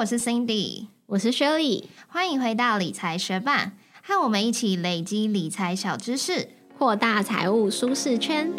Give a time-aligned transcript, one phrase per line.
[0.00, 8.50] 我是 Cindy，我是 Shirley，欢迎回到理财学霸，和我们一起累积理财小知识，扩大财务舒适圈。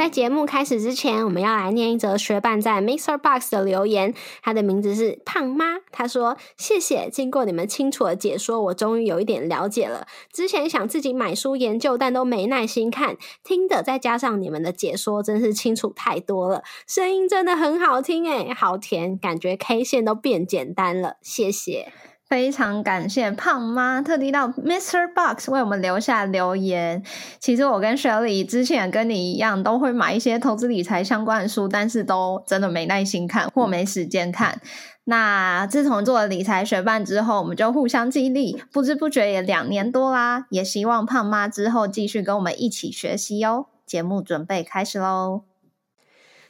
[0.00, 4.14] 在节目开始之前，我们要来念一则学伴在 Mixer Box 的留言。
[4.42, 10.06] 他的名字是胖妈，他说：“谢谢，经过你们清楚的解说，我终于有一点了解了。
[10.32, 16.62] 之前想自己买书研究，但都没耐心看，听的再加上你们的解说，真是清楚太多了。
[16.86, 21.16] 声音真的很好听，诶好甜，感觉 K 线都变简单了。
[21.20, 21.92] 谢谢。”
[22.30, 25.12] 非常感谢胖妈特地到 Mr.
[25.12, 27.02] Box 为我们留下留言。
[27.40, 34.60] 其实我跟 Shirley 之前跟你一样，都会买一些投资理财相关的书，但是都真的没耐心看或没时间看。
[35.02, 40.46] 那自从做了理财学伴之后，我们就互相激励，不知不觉也两年多啦。
[40.50, 43.66] 也希望胖妈之后继续跟我们一起学习哦。
[43.84, 45.42] 节目准备开始喽！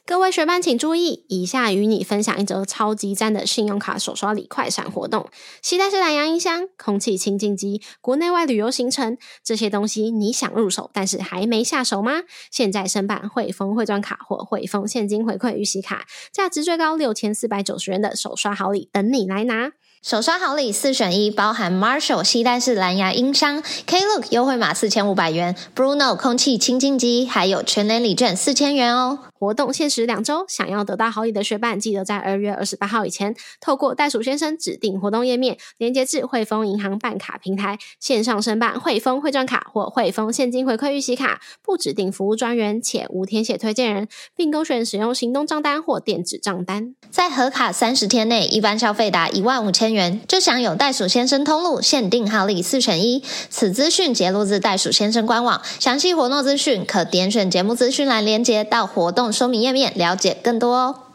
[0.06, 5.28] 各位学伴请注意，以下与你分享一则超级赞的信用卡手刷礼快闪活动。
[5.62, 12.22] 期待是蓝牙音箱、空气清净机、国内外旅游行程这些东西，你想入手但是还没下手吗？
[12.50, 19.70] 现在申办汇丰汇钻卡或汇丰现金回馈预习卡，价值最高六千四百九十元的手刷好礼等你来拿。
[20.02, 29.29] 手刷好礼四选一，包含 Marshall 吸带式蓝牙音箱、Klook 优惠码四千五百元、Bruno 空气清净机，还有全年礼券四千元哦。
[29.40, 46.94] 活动限时两周，想要得到好礼的学伴，记得在二月二十八号以前，透过袋鼠先生指定活动页面，连接至汇丰银行办卡平台，线上申办汇丰汇赚卡或汇丰现金回馈预习卡，不指定服务专员，且无填写推荐人，并勾选使用行动账单或电子账单。
[47.10, 53.24] 在合卡三十天内，一般消费达一万五千元，就享有袋鼠先生通路限定好礼四选一。
[53.48, 59.29] 此资讯截录自袋鼠先生官网，详细活动资讯可点选节目资讯栏连接到活动。
[59.32, 61.06] 说明页面了解更多哦。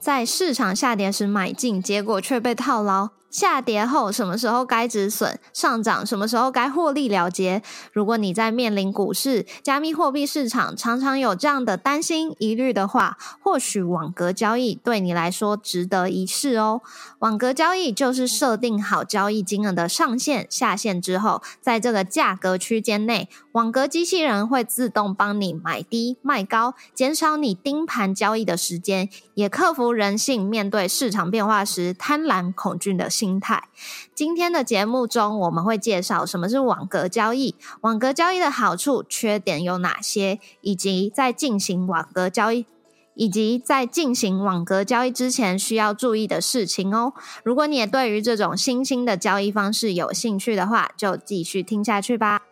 [0.00, 3.10] 在市场下跌时买进，结果却被套牢。
[3.30, 5.38] 下跌后什么时候该止损？
[5.52, 7.62] 上涨什么时候该获利了结？
[7.92, 16.80] 如果你在面临股市、加密货币市场常常有这样的担心、疑虑的话，或许网格交易对你来说值得一试哦。
[17.18, 33.10] 网格交易就是设定好交易金额的上限、下限之后，在这个价格区间内，网格机器人会自动帮你买低卖高，减少你盯盘交易的时间，也克服人性面对市场变化时贪婪恐惧的。
[33.18, 33.64] 心态。
[34.14, 42.64] 今天的节目中，我们会介绍什么是网格交易，网格交易的好处、缺点有哪些，以及在进行网格交易，
[43.14, 47.12] 以及在进行网格交易之前需要注意的事情哦。
[47.42, 52.47] 如果你也对于这种新兴的交易方式有兴趣的话，就继续听下去吧。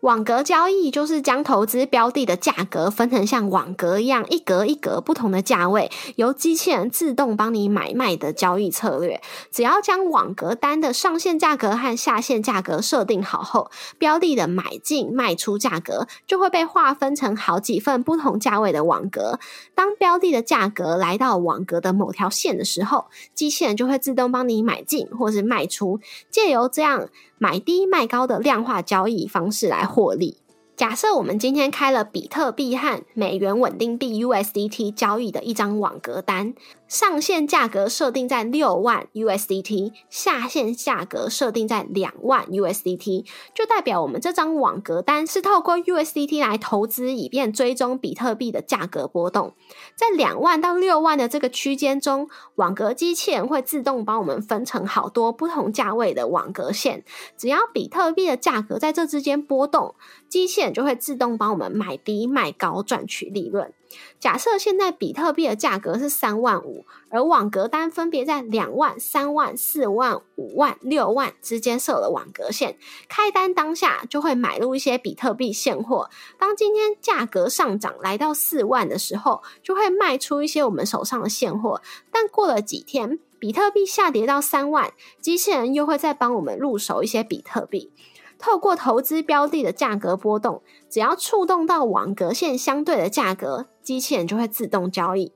[0.00, 9.20] 网格交易就是将投资标的的价格分成像网格一样一格一格不同的价位，由机器人自动帮你买卖的交易策略。
[9.50, 19.40] 只要将网格单的上限价格和下限价格设定好后，标的的买进卖出价格就会被划分成好几份不同价位的网格。
[19.74, 25.98] 当标的的价格来到网格的某条线的时候，机器人就会自动帮你买进或是卖出，
[26.30, 27.08] 借由这样。
[27.38, 30.38] 买低卖高的量化交易方式来获利。
[30.76, 36.52] 假设我们今天开了比特币和美元稳定币 USDT 交易的一张网格单。
[36.86, 49.54] 上限价格设定在六万 USDT，下限价格设定在两万 USDT，就代表我们这张网格单是透过 USDT 来投资，以便追踪比特币的价格波动。
[49.96, 57.02] 在两万到六万的这个区间中，网格机器人会自动帮我们分成好多不同价位的网格线，
[57.36, 59.96] 只要比特币的价格在这之间波动，
[60.28, 63.72] 机器就会自动帮我们买低卖高赚取利润。
[64.18, 72.76] 假设现在比特币的价格是三万五，而网格单分别在两万、三万、四万、五万、六万之间设了网格线，
[73.08, 76.10] 开单当下就会买入一些比特币现货。
[76.36, 81.80] 当今天价格上涨来到四万的时候，就会卖出一些我们手上的现货。
[82.10, 87.92] 但过了几天，比特币下跌到三万，机器人又会再帮我们入手一些比特币。
[88.38, 95.32] 透过投资标的的价格波动，只要触动到网格线相对的价格，机器人就会自动交易。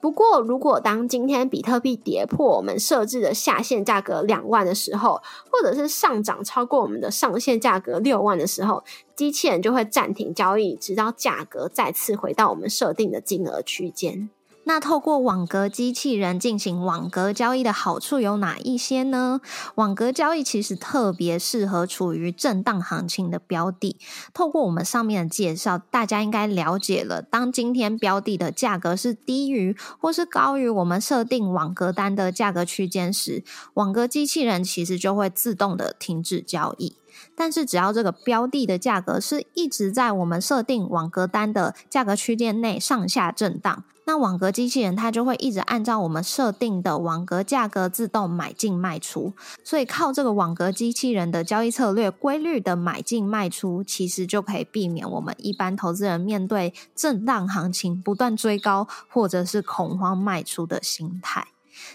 [0.00, 5.20] 不过，如果当今天比特币跌破我们设置的下限价格两万的时候，
[5.50, 8.84] 或者是上涨超过我们的上限价格六万的时候，
[9.16, 14.30] 机器人就会暂停交易，直到价格再次回到我们设定的金额区间。
[14.68, 19.40] 那透过网格机器人进行网格交易的好处有哪一些呢？
[19.76, 23.96] 网格交易其实特别适合处于震荡行情的标的。
[24.34, 33.42] 透过我们上面的介绍，大家应该了解了，当今天标的的价格是低于或是高于我们设定网格单的价格区间时，
[33.72, 36.94] 网格机器人其实就会自动的停止交易。
[37.34, 43.84] 但是，只要这个标的的价格是一直在我们设定网格单的价格区间内上下震荡。
[44.08, 61.46] 那网格机器人它就会一直按照我们设定的网格价格自动买进卖出，所以靠这个网格机器人的交易策略规律的买进卖出，其实就可以避免我们一般投资人面对震荡行情不断追高或者是恐慌卖出的心态。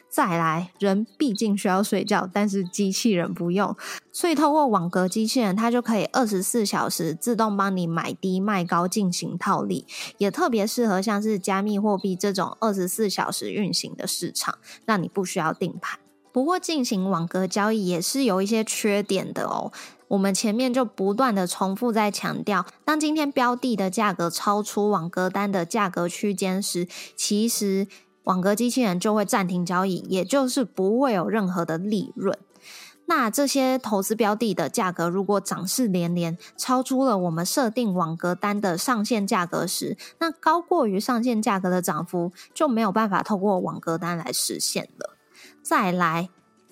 [0.09, 3.75] 再来，人毕竟需要睡觉，但是机器人不用，
[4.11, 9.85] 所以透过网格机器人，它就可以二十四小时自动帮你买低卖高进行套利，
[10.17, 15.99] 也特别适合像是加密货币这种二十四小时运行的市场，让你不需要定盘。
[16.31, 19.71] 不过，进行网格交易也是有一些缺点的哦。
[20.07, 27.87] 我们前面就不断的重复在强调，当今天标的的价格超出网格单的价格区间时，其实。
[28.23, 32.37] 网格机器人就会暂停交易，也就是不会有任何的利润。
[33.05, 45.17] 那这些投资标的的价格如果涨势连连，超出了我们设定网格单的上限价格时，那高过于上限价格的涨幅就没有办法透过网格单来实现了。
[45.61, 46.29] 再来，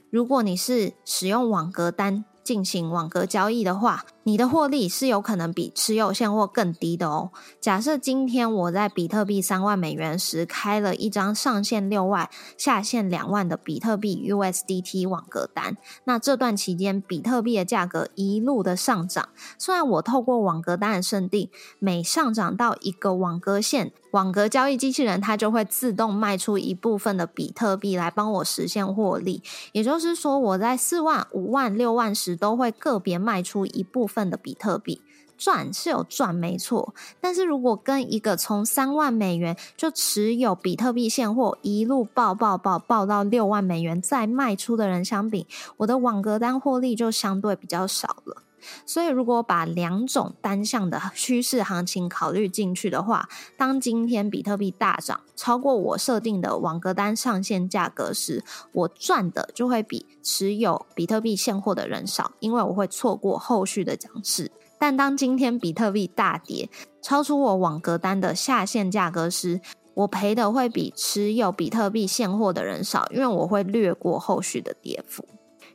[0.10, 7.32] 如果你是使用网格单进行网格交易的话，你的获利是有可能比持有现货更低的哦。
[7.60, 19.30] 假设今天我在比特币三万美元时开了一张上限六万、下限两万的比特币 USDT 网格单，那这段期间比特币的价格一路的上涨。
[19.58, 29.42] 虽然我透过网格单的设定，每上涨到一个网格线，网格交易机器人它就会自动卖出一部分的比特币来帮我实现获利。
[29.72, 34.11] 也就是说，我在四万、五万、六万时都会个别卖出一部。
[34.12, 35.02] 份的比特币
[35.38, 45.48] 赚是有赚没错，但是如果跟一个从三万美元就持有比特币现货一路爆爆爆爆到六万美元再卖出的人相比，
[45.78, 48.44] 我的网格单获利就相对比较少了。
[48.86, 53.28] 所以如果把两种单向的趋势行情考虑进去的话，
[53.58, 58.44] 当今天比特币大涨超过我设定的网格单上限价格时，
[58.74, 64.52] 我赚的就会比持有比特币现货的人少，因为我会错过后续的涨势。
[64.80, 66.70] 但当今天比特币大跌，
[67.02, 69.62] 超出我网格单的下限价格时，
[69.94, 75.24] 我赔的会比持有比特币现货的人少，因为我会略过后续的跌幅。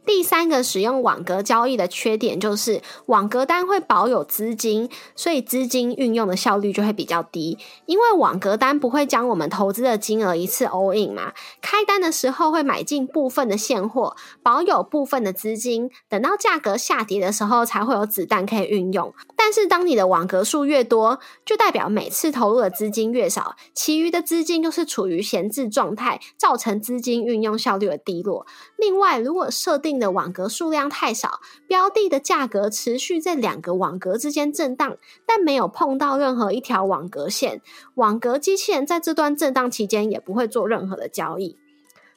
[0.07, 7.59] 第三个使用网格交易的缺点就是网格单会保有资金，所以资金运用的效率就会比较低。
[7.87, 19.13] 因为网格单不会将我们投资的金额一次 all in 嘛，开单的时候会买进部分的现货，保有部分的资金，等到价格下跌的时候才会有子弹可以运用。
[19.35, 28.47] 但是当你的网格数越多，就代表每次投入的资金越少，其余的资金都是处于闲置状态，造成资金运用效率的低落。
[28.77, 34.97] 另外，如果设定的网格数量太少，标的的价格持续在两个网格之间震荡，
[35.27, 37.61] 但没有碰到任何一条网格线，
[37.95, 41.59] 网格机器人在这段震荡期间也不会做任何的交易。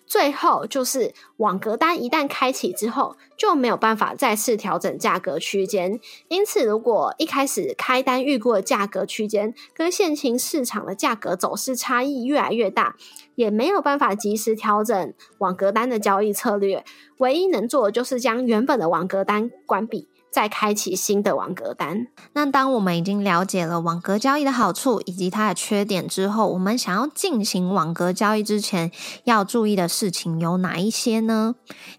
[0.09, 5.99] 最后就是网格单一旦开启之后，就没有办法再次调整价格区间。
[6.29, 12.95] 因此，如果一开始开单预估的价格区间跟现行市场的价格走势差异越来越大，
[13.35, 16.83] 也没有办法及时调整网格单的交易策略。
[17.19, 20.07] 唯一能做的就是将原本的网格单关闭。
[20.31, 22.07] 再开启新的网格单。
[22.33, 28.91] 那当我们已经了解了网格交易的好处以及它的缺点之后，我们想要进行网格交易之前
[29.23, 31.55] 要注意的事情有哪一些呢？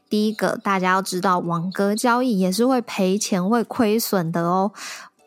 [0.09, 4.73] 第一个，大家要知道网格交易也是会赔钱、会亏损的哦。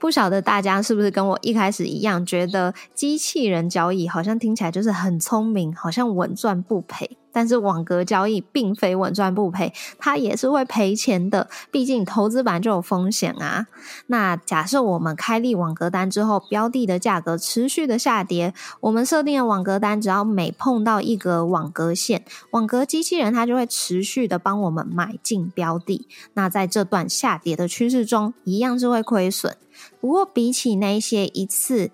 [0.03, 7.17] 不晓得大家是不是跟我一开始一样，觉得机器人交易好像听起来就是很聪明，好像稳赚不赔。
[7.31, 11.48] 但是网格交易并非稳赚不赔，它也是会赔钱的。
[11.72, 13.67] 毕竟投资版就有风险啊。
[14.07, 26.05] 那假设我们开立网格单之后，标的的价格持续的下跌，我们设定的网格单只要每碰到一格网格线，网格机器人它就会持续的帮我们买进标的。
[26.33, 29.55] 那在这段下跌的趋势中，一样是会亏损。
[30.00, 31.92] 不过比起那些一次。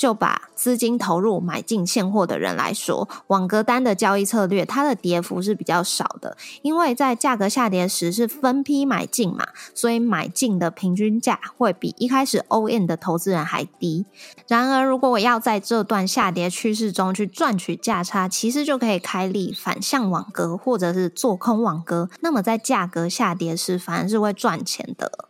[0.00, 14.06] 就把资金投入买进现货的人来说，网格单的交易策略，它的跌幅是比较少的，因为在价格下跌时是分批买进嘛，所以买进的平均价会比一开始 O N 的投资人还低。
[14.48, 25.28] 然而，如果我要在这段下跌趋势中去赚取价差，其实就可以开立反向网格或者是做空网格，那么在价格下跌时反而是会赚钱的。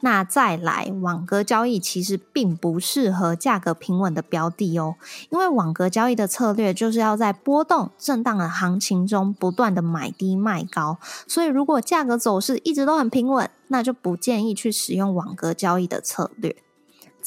[0.00, 4.94] 那再来，网格交易其实并不适合价格平稳的标的哦，
[5.30, 16.54] 因为网格交易的策略就是要在波动震荡的行情中不断的买低卖高，所以如果价格走势一直都很平稳，那就不建议去使用网格交易的策略。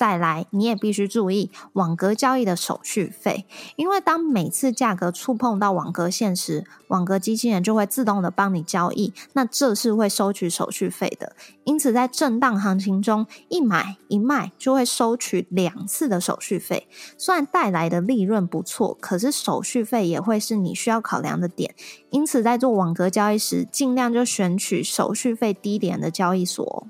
[0.02, 11.36] 再来，你也必须注意网格交易的手续费，因为当每次价格触碰到网格线时，网格机器人就会自动的帮你交易，那这是会收取手续费的。
[11.66, 21.76] 因此，在震荡行情中，一买一卖就会收取两次的手续费，虽然带来的利润不错，可是手续费也会是你需要考量的点。
[22.10, 26.88] 因此，在做网格交易时，尽量就选取手续费低点的交易所。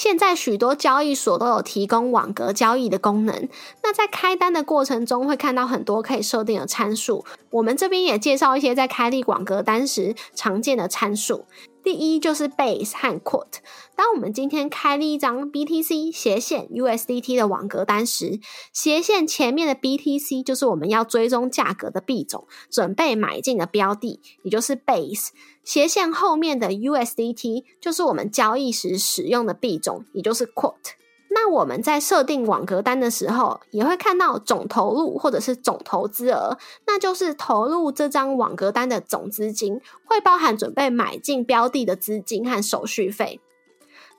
[0.00, 3.46] 现在许多交易所都有提供网格交易的功能。
[3.82, 7.22] 那在开单的过程中，会看到很多可以设定的参数。
[7.50, 11.44] 我们这边也介绍一些在开立网格单时常见的参数。
[11.90, 13.58] 第一就是 base 和 quote。
[13.96, 18.38] 当我们今天开了一张 BTC 斜线 USDT 的网格单时，
[18.72, 25.30] 斜线前面的 BTC 就是我们要追踪价格的币种，准备买进的标的，也就是 base。
[25.64, 30.92] 斜线后面的 USDT 就是我们交易时使用的币种，也就是 quote。
[31.32, 43.40] 那我们在设定网格单的时候，也会看到总投入或者是总投资额，那就是投入这张网格单的总资金，会包含准备买进标的的资金和手续费。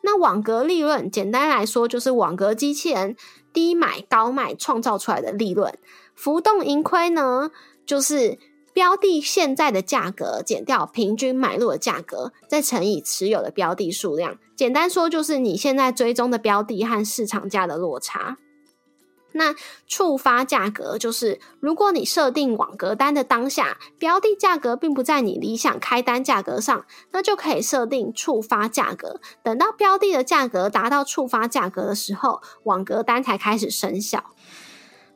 [0.02, 3.16] 那网格利润，简单来说就是网格机器人
[3.52, 5.78] 低买高卖创造出来的利润。
[6.16, 7.52] 浮动盈亏呢，
[7.86, 8.40] 就是。
[8.82, 14.40] 标的现在的价格减掉平均买入的价格，再乘以持有的标的数量。
[14.56, 18.40] 简单说，就是你现在追踪的标的和市场价的落差。
[19.34, 19.54] 那
[19.86, 29.22] 触发价格就是，如果你设定网格单的当下，标的价格并不在你理想开单价格上，那就可以设定触发价格。
[29.44, 34.32] 等到标的的价格达到触发价格的时候，网格单才开始生效。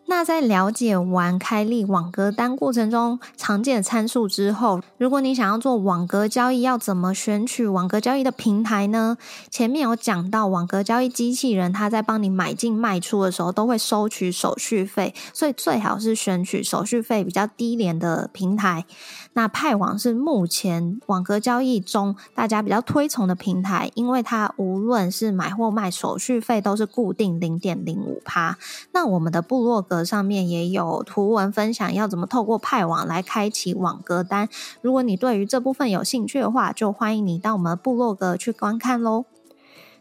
[0.07, 9.17] 那在了解完开立网格单过程中常见的参数之后，如果你想要做网格交易，要怎么选取网格交易的平台呢？
[9.49, 18.85] 前面有讲到，网格交易机器人它在帮你买进卖出的时候都会收取手续费，所以最好是选取手续费比较低廉的平台。
[19.33, 28.57] 那派网是目前网格交易中大家比较推崇的平台，因为它无论是买或卖，手续费都是固定零点零五趴。
[28.93, 34.49] 那我们的部落格上面也有图文分享，要怎么透过派网来开启网格单。
[34.81, 39.25] 如果你对于这部分有兴趣的话，就欢迎你到我们部落格去观看喽。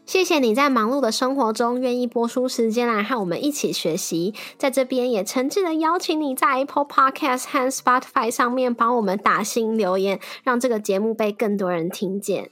[0.05, 12.51] 谢谢你在忙碌的生活中愿意播出时间来和我们一起学习，在这边也诚挚的邀请你在 Apple Podcast 和 Spotify 上面帮我们打新留言，让这个节目被更多人听见。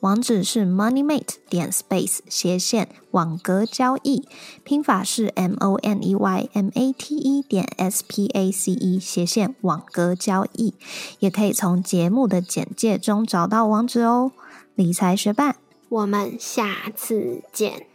[0.00, 4.28] 网址是 moneymate 点 space 斜线网格交易，
[4.62, 9.00] 拼法是 m o n e y m a t e 点 s p a c e
[9.00, 10.74] 斜线网格交易，
[11.18, 14.32] 也可以从节目的简介中找到网址哦。
[14.74, 15.56] 理财学伴，
[15.88, 17.86] 我们下次见，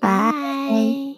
[0.00, 1.11] 拜。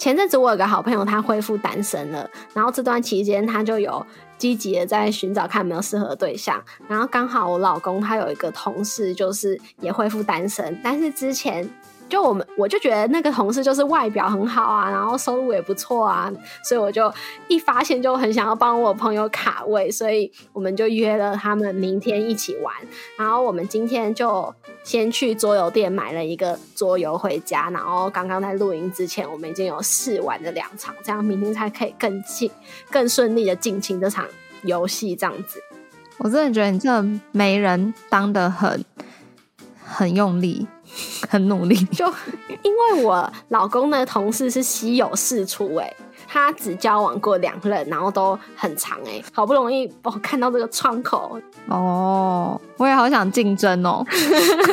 [0.00, 4.04] 前阵子我有个好朋友，他恢复单身了，然后这段期间他就有
[4.38, 11.68] 积极的在寻找看有没有适合的对象，然后刚好我老公他有一个同事就是也恢复单身，但是之前。
[12.10, 16.30] 就我们，我就觉得那个同事就是外表很好啊，然后收入也不错啊，
[16.64, 17.10] 所以我就
[17.46, 22.74] 一发现就很想要帮我朋友卡位，所以我们就约了他们明天一起玩。
[23.16, 24.52] 然后我们今天就
[24.82, 32.50] 先去桌游店买了一个桌游回家，然后刚刚在录音之前，我们已经有试玩了两场，这样明天才可以更进、
[32.90, 34.26] 更顺利的进行这场
[34.64, 35.14] 游戏。
[35.14, 35.62] 这样子，
[36.18, 36.90] 我真的觉得你这
[37.30, 38.84] 媒人当的很
[39.84, 40.66] 很用力。
[41.28, 42.06] 很努力，就
[42.62, 45.92] 因为我老公的同事是稀有事出，哎，
[46.26, 51.40] 他只交往过两任，然后都很长哎，好不容易我看到这个窗口。
[51.68, 54.04] 哦，我也好想竞争哦，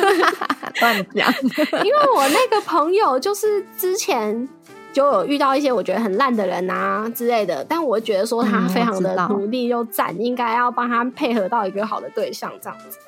[0.80, 1.32] 乱讲，
[1.84, 4.48] 因为我那个朋友就是之前
[4.92, 12.98] 就有遇到一些我觉得很烂的人啊之类的，但我觉得说他非常的努力又赞，应该要帮他配合到一个好的对象这样子。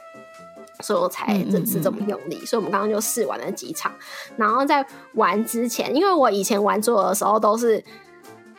[0.82, 3.92] 所以我才这次这么用力，所以我们刚刚就试玩了几场，
[4.37, 4.84] 然后在
[5.14, 7.82] 玩之前，因为我以前玩桌游的时候都是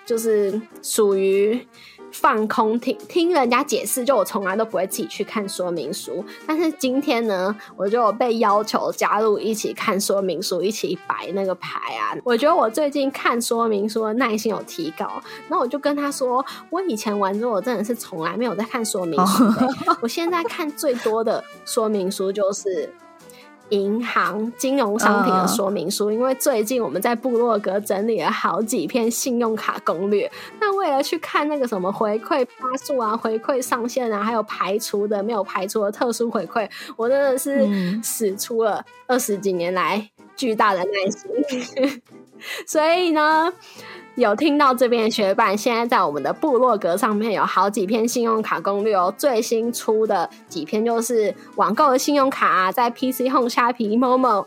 [0.05, 1.67] 就是属于。
[2.11, 6.23] 放空听听人家解释，就我从来都不会自己去看说明书。
[6.45, 12.15] 但是今天呢，我就被要求加入一起看说明书，一起摆那个牌啊。
[12.23, 15.21] 我觉得我最近看说明书的耐心有提高。
[15.47, 19.43] 那我就跟他说，我以前玩之后，我真的是从来没有在看说明书。
[20.01, 22.93] 我现在看最多的说明书就是。
[23.71, 30.31] 银行金融商品的说明书，因为最近我们在部落格整理了好几篇信用卡攻略。
[30.59, 37.67] 那为了去看那个什么回馈发数啊、回馈上限啊，还有排除的没有排除的特殊回馈，我真的是
[38.03, 42.01] 使出了二十几年来巨大的耐心。
[42.67, 43.51] 所以呢。
[44.15, 49.13] 有听到这边的学伴，现在在我们的部落格上面有好几篇信用卡攻略哦。
[49.17, 54.45] 最新出的几篇就是网购的信用卡啊，在 PC Home、虾皮、某某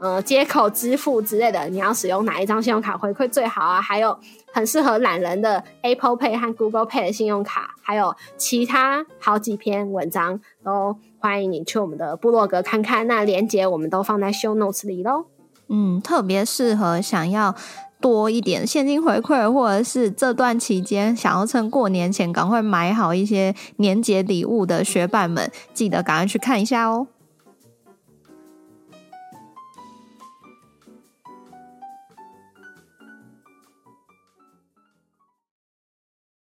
[0.00, 3.80] 呃接口支付之类的，你要使用哪一张信用卡回馈最好啊？
[3.80, 4.18] 还有
[4.52, 13.06] 很适合懒人的 Apple Pay 和 Google Pay 的信用卡，还有其他好几篇文章，都欢迎你去我们的部落格看看。
[13.06, 15.26] 那链接我们都放在 Show Notes 里喽。
[15.68, 17.54] 嗯，特别适合想要。
[18.06, 27.08] 多一点现金回馈，或者是这段期间想要趁过年前赶快买好一些年节礼物的学伴们，记得赶快去看一下哦。